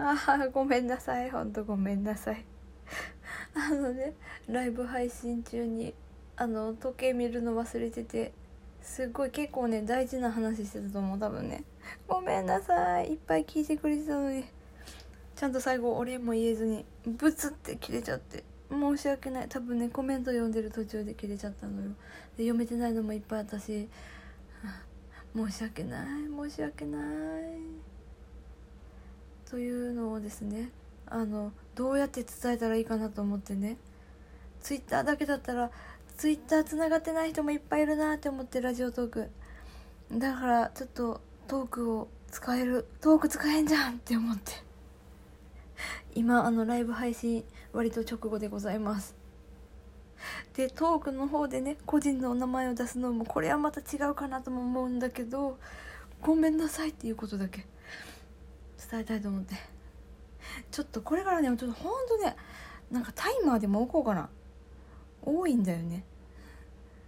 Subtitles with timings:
[0.00, 1.30] あ あごめんなさい。
[1.30, 2.44] ほんとごめんなさい。
[3.54, 4.14] あのね
[4.48, 5.94] ライブ配信中に
[6.36, 8.32] あの時計見るの忘れてて
[8.80, 11.18] すっごい結構ね大事な話してたと思う。
[11.18, 11.64] 多分ね。
[12.08, 13.12] ごめんなさい。
[13.12, 14.44] いっぱい聞いてくれてたのに。
[15.36, 18.44] ちゃんと最後お礼も言えずにブツって切れちゃって。
[18.70, 19.48] 申し訳ない。
[19.48, 21.88] 多分ねコメント読んでる途中で切れちゃったのよ。
[22.36, 23.88] で読めてないのもいっぱいあったし。
[25.34, 26.06] 申し訳ない。
[26.28, 27.90] 申し訳ない。
[29.50, 30.70] というのをですね
[31.06, 33.78] あのどうやって伝えたらいいかなと思ってね
[34.60, 35.72] ツイッターだけだったら
[36.16, 39.30] ツイッターつながってない人もいっぱいいるなって思ってラジオトーク。
[40.12, 44.52] だからちょっとトークを使えるトーク使えんじゃんって思って。
[46.14, 49.16] 今あのライブ配信割と直後でございます。
[50.54, 55.58] でトークの方でね個人のお名前を出すのもこれはまた違うかなとも思うんだけど
[56.20, 57.66] ごめんなさいっていうことだけ。
[58.90, 59.54] 伝えたいと思って。
[60.70, 62.34] ちょっとこれからねちょっとほんとね
[62.90, 64.28] なんかタイマーでも置こうかな。
[65.22, 66.04] 多いんだよね。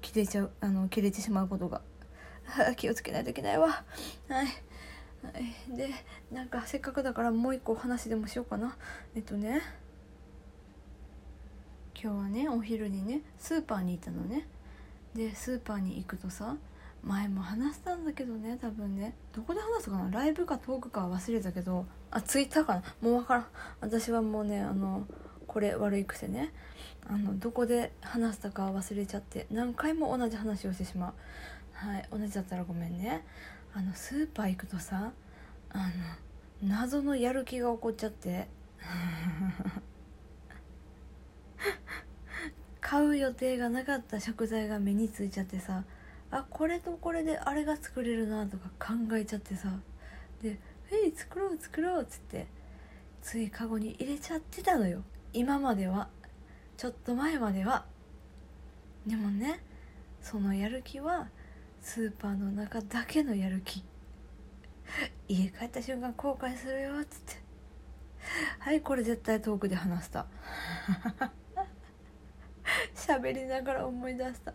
[0.00, 1.80] 切れちゃうあの切れてしまうことが。
[2.76, 3.68] 気をつけないといけないわ。
[3.68, 3.82] は
[4.28, 4.36] い。
[4.36, 4.42] は
[5.72, 5.88] い、で
[6.30, 8.76] なんかせっかくだからもう一個話でもしようかな。
[9.16, 9.62] えっとね。
[12.00, 14.46] 今日はねお昼にねスーパーに行ったのね。
[15.14, 16.56] でスーパーに行くとさ
[17.06, 19.14] 前も話したんだけどね多分ね。
[19.34, 20.10] どこで話すかな？
[20.10, 21.84] ライブかトークかは忘れたけど。
[22.10, 22.82] あツイッターかな？
[23.02, 23.46] もう分からん。
[23.80, 25.06] 私はもうねあの
[25.46, 26.52] これ悪い癖ね。
[27.06, 29.46] あのどこで話したか忘れちゃって。
[29.50, 31.14] 何回も同じ話をしてしまう。
[31.74, 33.22] はい同じだったらごめんね。
[33.74, 35.12] あのスーパー行くとさ
[35.70, 35.84] あの
[36.62, 38.48] 謎のやる気が起こっちゃって。
[42.80, 45.84] 買う予定がなかった食材が目についちゃってさ。
[46.34, 49.68] あこれとこれであれが作れるなとか考えちゃってさ。
[50.42, 50.58] で
[50.90, 52.48] 「えい作ろう作ろう」っつって
[53.22, 55.04] ついカゴに入れちゃってたのよ。
[55.32, 56.08] 今までは。
[56.76, 57.86] ちょっと前までは。
[59.06, 59.60] でもね
[60.20, 61.28] そのやる気は
[61.80, 63.84] スーパーの中だけのやる気。
[65.28, 67.00] 家帰った瞬間後悔するよ。
[67.00, 67.36] っつって。
[68.58, 70.26] はいこれ絶対トークで話した。
[72.96, 74.52] 喋りながら思い出した。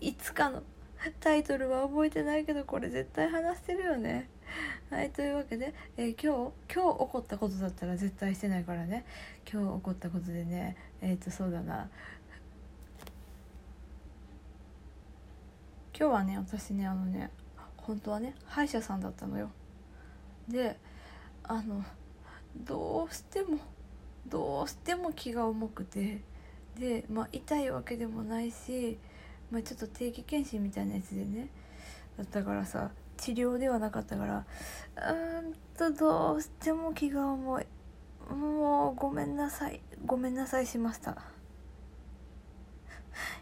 [0.00, 0.64] いつかの。
[1.20, 4.28] タイトルは覚えてないけどこれ絶対話してるよね。
[4.90, 9.04] はいというわけで、えー、今日今日起こったことだったら絶対してないからね。
[9.50, 11.88] 今日起こったことでねえっ、ー、とそうだな。
[15.98, 17.30] 今日はね私ねあのね
[17.76, 19.50] 本当はね歯医者さんだったのよ。
[20.48, 20.78] で
[21.44, 21.84] あの
[22.56, 23.58] どうしても
[24.26, 26.20] どうしても気が重くて
[26.78, 28.98] で、まあ、痛いわけでもないし、
[29.50, 31.48] まあ、ちょっと定期検診みたいなやつでね。
[32.16, 34.44] だったからさ治療ではなかったから
[34.96, 37.66] うんとどうしても気が重い。
[38.34, 39.80] もうごめんなさい。
[40.06, 41.12] ごめんなさいしました。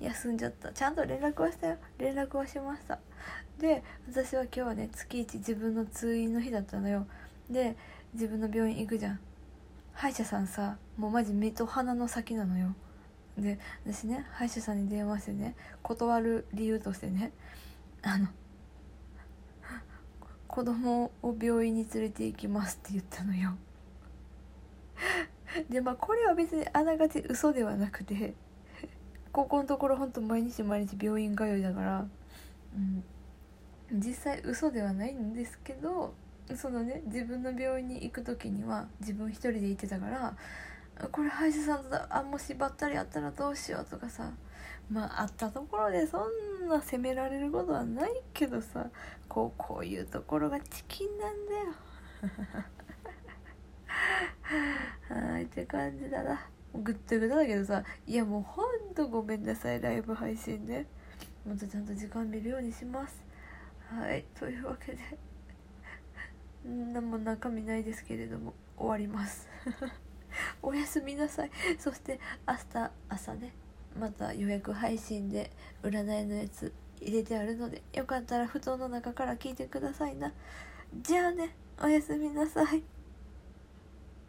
[0.00, 0.72] 休んじゃった。
[0.72, 1.76] ちゃんと連絡はしたよ。
[1.98, 2.98] 連絡はしました。
[3.58, 7.06] で私は今日はね月一自分の通院の日だったのよ。
[7.50, 7.76] で
[8.14, 9.20] 自分の病院行くじゃん。
[9.92, 12.74] 歯医者さんさもうマジ目と鼻の先なのよ。
[13.38, 17.32] で私ね歯医者さんに電話してね断る理由としてね
[18.02, 18.28] あの
[20.46, 23.56] 子供を病院に連れて行きますって言ったのよ。
[25.68, 28.34] でまあこれは別にあながち嘘ではなくて
[29.32, 32.06] ここのところほんと毎日毎日病院通いだから、
[32.76, 33.04] うん、
[33.92, 36.14] 実際嘘ではないんですけど
[36.56, 40.36] そのね自分の病院に行く時には自分一人で行ってたから
[41.08, 44.30] これ歯医者さんとあもしばったりあったらどうしようとかさ。
[44.90, 48.86] まああったところでそんな責められることはないけどさ。
[49.28, 51.66] こうこういうところがチキンなんだよ。
[55.32, 56.46] はいって感じだな。
[56.74, 57.84] ぐったぐただけどさ。
[58.06, 60.86] いやもうほんとごめんなさいライブ配信ね
[61.46, 63.22] もっとちゃんと時間見るようにします。
[63.88, 64.98] はいというわけで。
[66.64, 69.48] 何も中身ないですけれども終わります。
[70.62, 71.50] おやすみなさい。
[71.78, 73.52] そして明日朝ね。
[73.98, 75.50] また予約配信で
[75.82, 80.32] 占いのやつ入れてあるのでよかったら布団の中から聞いてくださいな。
[81.02, 81.54] じゃあね。
[81.82, 82.99] おやすみなさい。